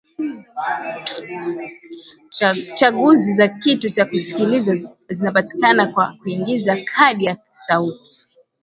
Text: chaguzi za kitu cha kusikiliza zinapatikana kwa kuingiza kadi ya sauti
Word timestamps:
chaguzi 2.77 3.33
za 3.33 3.47
kitu 3.47 3.89
cha 3.89 4.05
kusikiliza 4.05 4.91
zinapatikana 5.09 5.87
kwa 5.87 6.13
kuingiza 6.21 6.77
kadi 6.83 7.25
ya 7.25 7.37
sauti 7.51 8.27